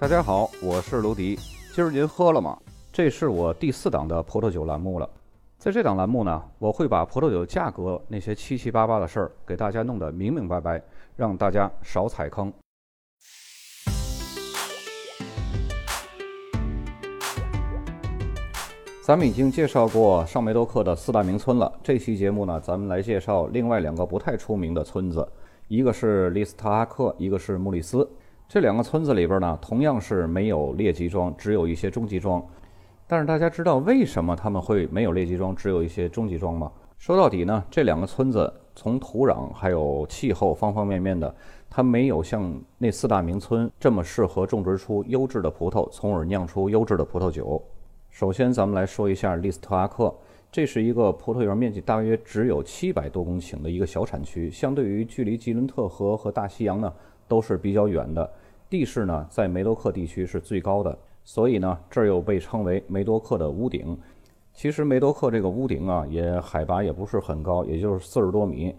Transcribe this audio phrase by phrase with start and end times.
[0.00, 1.38] 大家好，我是卢迪。
[1.74, 2.58] 今儿您喝了吗？
[2.90, 5.06] 这是我第四档的葡萄酒栏目了。
[5.58, 10.82] 在这档栏目呢，我会把葡萄酒价格那些七七八八的事儿给大家弄得明明白白，
[11.16, 12.50] 让大家少踩坑。
[19.02, 21.70] 咱们已经介绍过上梅多克的四大名村了。
[21.82, 25.28] 这期节目呢，咱们来介绍另外两个不太出名的村子，
[25.68, 28.10] 一个是利斯特阿克，一个是穆里斯。
[28.52, 32.44] 这两个村子里边呢，同样是没有列级庄，只有一些中级庄。
[33.06, 36.68] 但是大家知道为什么他们会没有列级庄，只有一些中级庄吗？
[36.98, 41.32] 说到底呢，这两个村子从土壤还有气候方方面面的，
[41.70, 47.62] 它没有像那四大名村这么适合种植出优质的葡萄，从而酿出优质的葡萄酒。
[48.10, 50.12] 首先，咱们来说一下利斯特阿克，
[50.50, 56.92] 这是一个葡萄园面积大约只有七百多公顷的一个小产区，相对于距离吉伦特河和大西洋呢，
[57.28, 58.28] 都是比较远的。
[58.70, 63.98] 地势呢，在梅多克地区是最高的，所以呢，这儿又被称为梅多克的屋顶。
[64.54, 68.74] 其实梅多克这个屋顶啊，也海拔也不是很高，也就是四十多米。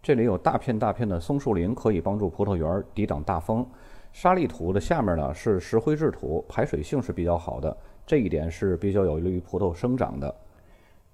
[0.00, 3.66] 这里有大片大片的松树林，可以帮助葡萄园抵挡大风。
[4.12, 10.32] 沙砾土的下面呢是石灰质土，排水性是比较好的，这一点是比较有利于葡萄生长的。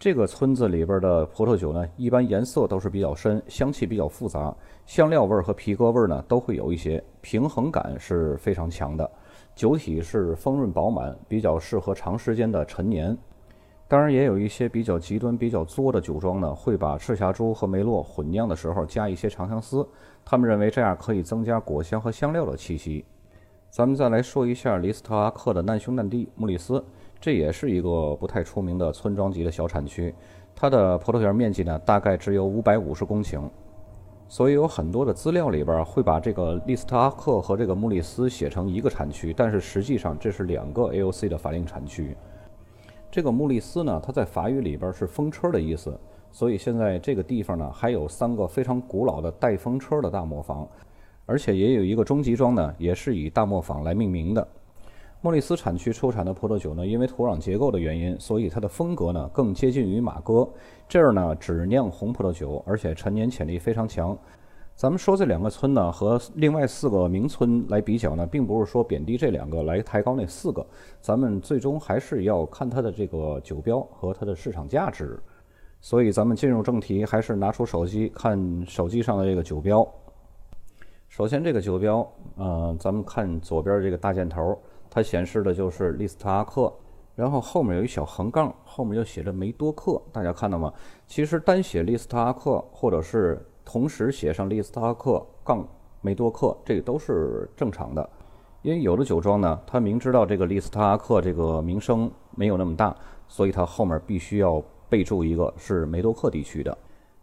[0.00, 4.50] 这个村子里边的葡萄酒呢，一般颜色都是比较深，香气比较复杂，
[4.86, 9.08] 香料味和皮革味呢都会有一些，平衡感是非常强的。
[9.54, 13.14] 酒体是丰润饱满，比较适合长时间的陈年。
[13.88, 19.86] 当然，也有一些比较极端、比较作的酒庄呢，会把赤霞珠和梅洛混酿的时候加一些长相思，
[20.24, 23.04] 他们认为这样可以增加果香和香料的气息。
[23.68, 26.82] 咱们再来说一下里斯特阿克的难兄难弟穆里斯。
[27.20, 30.14] 这也是一个不太出名的村庄级的小产区，
[30.56, 33.42] 它的葡萄园面积呢大概只有五百五十公顷，
[34.26, 42.16] 所以有很多的资料里边会把这个利斯特阿克和这个穆里斯写成一个产区，但是实际上这是两个 AOC 的法定产区。
[43.10, 45.98] 这个穆里斯呢，它在法语里边是风车的意思，
[46.30, 50.66] 所以现在这个地方呢还有三个非常古老的带风车的大磨坊，
[51.26, 54.48] 而且也有一个中级庄呢，也是以大磨坊来命名的。
[55.22, 60.48] 莫里斯产区出产的葡萄酒呢，因为土壤结构的原因，所以它的风格呢更接近于马哥。
[60.88, 64.16] 这儿呢只酿红葡萄酒，而且陈年潜力非常强。
[64.74, 70.66] 咱们说这两个村呢和另外四个名村来比较呢，并不是说贬低这两个来抬高那四个，
[71.02, 75.20] 咱们最终还是要看它的这个酒标和它的市场价值。
[75.82, 79.86] 所以咱们进入正题，还是拿出手机看手机上的这个酒标。
[81.10, 84.58] 首先这个酒标，呃，咱们看左边这个大箭头。
[84.90, 86.72] 它显示的就是利斯特阿克，
[87.14, 90.72] 然后后面有一小横杠，后面又写着梅多克，大家看到吗？
[91.06, 95.66] 其实单写利斯特阿克，或者是同时写上利斯特阿克杠
[96.00, 98.10] 梅多克，这个都是正常的。
[98.62, 102.94] 因为有的酒庄呢，他明知道这个利斯特阿克这个名声没有那么大，
[103.28, 106.76] 所以它后面必须要备注一个是梅多克地区的。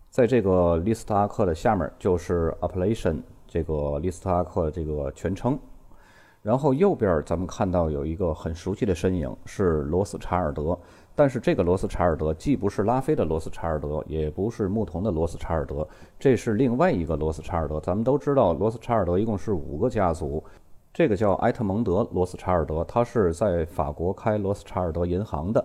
[0.10, 5.60] 在这个利斯特阿克的下面就是 appellation 这个利斯特阿克这个全称。
[6.42, 10.78] 然后右边咱们看到有一个很熟悉的身影，是罗斯查尔德。
[11.14, 15.88] 但是这个罗斯查尔德既不是拉菲的罗斯查尔德，也不是牧童的罗斯查尔德，
[16.20, 17.80] 这是另外一个罗斯查尔德。
[17.80, 20.44] 咱们都知道，罗斯查尔德一共是五个家族。
[20.94, 25.64] 这个叫埃特蒙德·罗斯查尔德，他是在法国开罗斯查尔德银行的。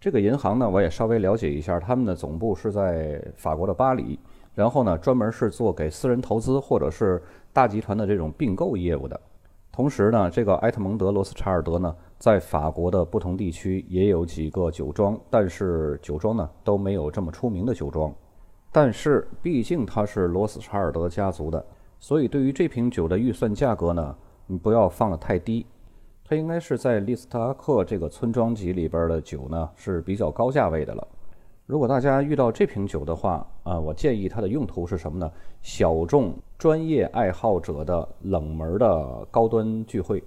[0.00, 4.18] 这个银行呢，我也稍微了解一下，他们的总部是在法国的巴黎，
[4.54, 9.20] 然后呢，专门是做给私人投资或者是大集团的这种并购业务的。
[9.78, 18.12] 同时呢，这个埃特蒙德·罗斯查尔德呢，在法国的不同地区也有几个酒庄，但是酒庄呢都没有这么出名的酒庄。
[18.72, 21.64] 但是毕竟他是罗斯查尔德家族的，
[22.00, 24.16] 所以对于这瓶酒的预算价格呢，
[24.48, 25.64] 你不要放得太低。
[26.24, 31.06] 它应该是在利斯特阿克这个村庄级里边的酒呢，是比较高价位的了。
[31.68, 35.30] 如果大家遇到这瓶酒的话，啊，我建议它的用途是什么呢？
[35.60, 40.24] 小众专业爱好者的冷门的高端聚会，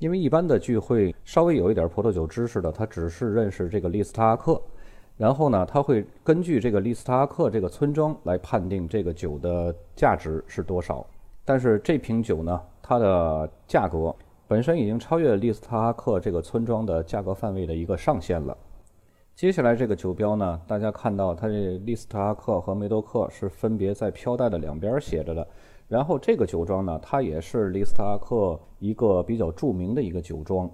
[0.00, 4.60] 因为一般的聚会稍微有一点葡萄酒知识的，他只是认识这个利斯特阿克，
[5.16, 11.06] 然后呢，他会根据这个利斯特阿克这个村庄来判定这个酒的价值是多少。
[11.44, 14.12] 但是这瓶酒呢，它的价格
[14.48, 18.56] 本身已经超越利斯特阿克这个村庄的价格范围的一个上限了。
[19.36, 25.46] 接下来这个酒标呢，大家看到它这利斯特阿克和梅多克是分别在飘带的两边写着的。
[25.88, 30.70] 然后这个酒庄呢，它也是利斯特阿克一个比较著名的一个酒庄。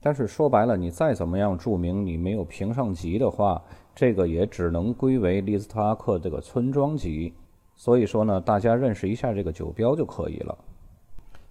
[0.00, 3.62] 但是说白了，你再怎么样著名，你没有评上级的话，
[3.94, 7.34] 这个也只能归为利斯特阿克这个村庄级。
[7.76, 10.56] 所以说呢，大家认识一下这个酒标就可以了。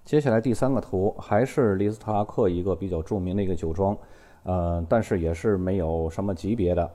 [0.04, 3.95] 接下来第三个图还是利斯特阿克一个比较著名的一个酒庄，
[4.44, 6.90] 呃，但是也是没有什么级别的，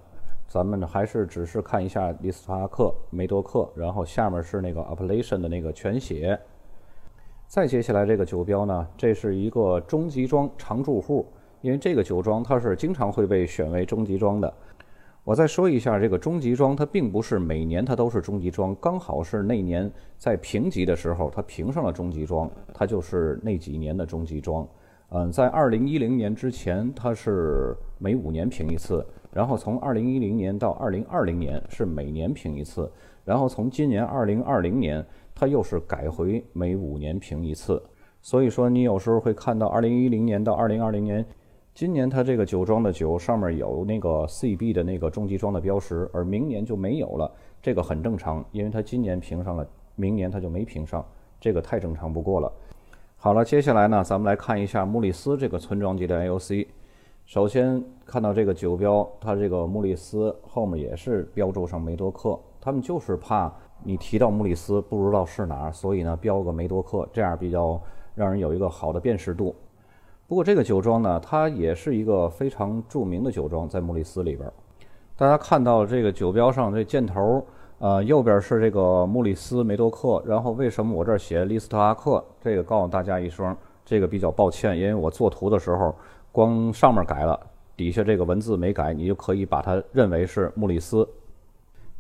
[0.49, 6.39] 咱们还是只是看一下利斯特克、梅多克，然后下面是那个 appellation 的那个全写。
[7.47, 11.27] 再接下来这个酒标呢，这是一个中级庄常住户，
[11.61, 14.53] 因为这个酒庄它是经常会被选为中级庄的。
[15.23, 24.67] 我再说一下，这个中级庄它并不是每年它都是中级庄，刚好是那年在评级的时候它评上了中级庄，它就是那几年的中级庄。
[25.17, 32.91] 嗯，在二零一零年之前，它是每五年评一次，然后从二零一零年到二零二零年是每年评一次，
[33.25, 37.81] 然后从今年二零二零年它又是改回每五年评一次。
[38.23, 41.25] 所以说，你有时候会看到二零一零年到二零二零年。
[41.75, 47.31] 今年它这个酒庄的酒上面有那个 CB 的那个中级庄的标识，而明年就没有了，
[47.63, 49.65] 这个很正常，因为它今年评上了，
[49.95, 51.07] 明年它就没评上，
[51.41, 52.53] 这个太正常不过了。
[53.25, 56.67] 好了，接下来呢，咱们来看一下穆里斯这个村庄级的 AOC。
[57.25, 63.51] 首先看到这个酒标，它这个穆里斯后面也是标注上梅多克，他们就是怕
[63.83, 67.81] 你提到穆里斯不知道是哪儿，所以呢标个梅多克，这样比较
[68.15, 69.57] 让人有一个好的辨识度。
[70.29, 74.53] 不过这个酒庄呢，它也是一个非常著名的酒庄，在穆里斯里边。
[75.17, 77.43] 大家看到这个酒标上这箭头，
[77.85, 82.25] 呃，右边是这个穆里斯梅多克，然后为什么我这儿写利斯特阿克？
[82.41, 83.55] 这个告诉大家一声，
[83.85, 85.95] 这个比较抱歉，因为我作图的时候
[86.33, 87.39] 光上面改了，
[87.77, 91.07] 底下这个文字没改，你就可以把它认为是穆里斯。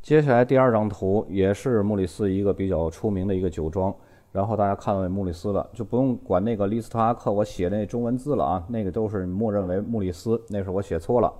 [0.00, 3.94] 接下来第二张图也是穆里斯一个比较出名的一个酒庄。
[4.32, 11.30] 然后大家看到穆里斯了，就不用管那个利斯特阿克，我写那中文字了啊，那个都是默认为穆里斯，那是我写错了。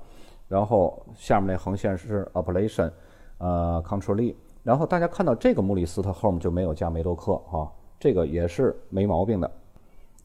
[0.49, 2.91] 然后下面那横线是 appellation，
[3.39, 4.35] 呃，control。
[4.63, 9.51] 然后大家看到这个穆里斯，它后面就没有加梅多克啊，这个也是没毛病的。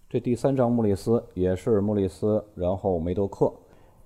[0.10, 3.52] 这第三张穆里斯也是穆里斯，然后梅多克。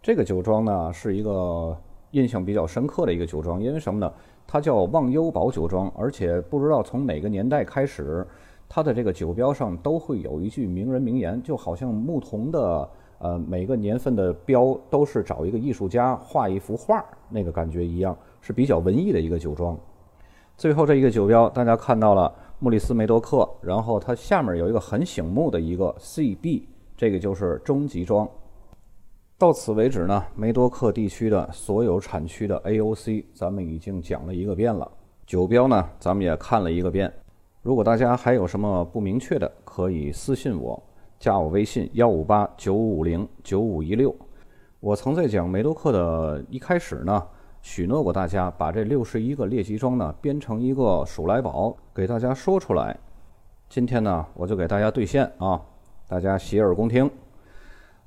[0.02, 1.78] 这个酒庄呢是一个
[2.12, 4.12] 印象比较深刻的一个酒庄，因为什么呢？
[4.46, 8.28] 它叫忘忧堡酒庄，而且不知道从哪个年代开始。
[8.68, 12.90] 它的这个酒标上都会有一句名人名言，就好像牧童的
[13.20, 19.78] 呃每个年份的标都是找一个艺术家画一幅画那个感觉一样，是比较文艺的一个酒庄。
[20.56, 26.64] 最后这一个酒标，大家看到了穆里斯梅多克，然后它下面有一个很醒目的一个 CB，
[26.96, 28.30] 这个就是中级庄。
[29.38, 34.90] 到此为止呢，梅多克地区的所有产区的 AOC 咱们已经讲了一个遍了，
[35.26, 37.12] 酒标呢咱们也看了一个遍。
[37.62, 40.82] 如果大家还有什么不明确的，可以私信我，
[41.24, 44.14] 加我微信幺五八九五零九五一六。
[44.82, 47.26] 我曾在讲梅多克的一开始呢，
[47.62, 53.00] 许诺过大家把这六十一个猎奇装呢编成一个数来宝，给大家说出来。
[53.70, 55.62] 今天呢，我就给大家兑现啊，
[56.10, 57.10] 大家洗耳恭听。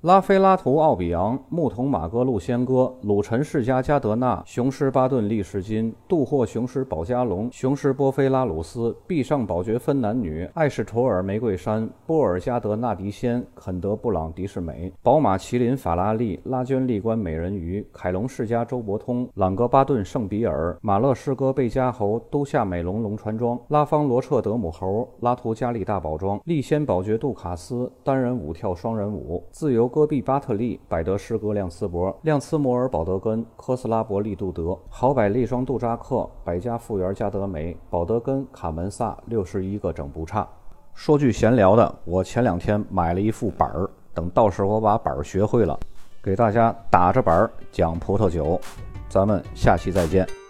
[0.03, 29.86] 拉菲拉图奥比昂、牧童马哥路仙哥、鲁臣世家加德纳、雄狮巴顿利士金、杜霍雄狮保加龙、雄狮波菲拉鲁斯、毕上宝爵分男女、艾士图尔玫瑰山、波尔加德纳迪仙、肯德布朗迪士美、宝马麒麟法拉利、拉娟利关美人鱼、凯龙世家周伯通、朗格巴顿圣比尔、马勒诗歌贝加侯、都夏美龙龙船庄、拉方罗彻德姆侯、拉图加利大宝庄、利仙宝爵杜卡斯单人舞跳双人舞、自由。
[29.89, 40.47] 戈壁巴特利、百德诗歌亮茨伯、亮茨摩尔、保德根、科斯拉伯利杜德、豪百利双杜扎克、百家富源加德梅、保德根、卡门萨，六十一个整不差。
[40.95, 45.79] 说句闲聊的，我前两天买了一副板儿，等到时候我把板儿学会了，
[46.23, 48.61] 给大家打着板儿讲葡萄酒。
[49.09, 50.46] 咱们下期再见。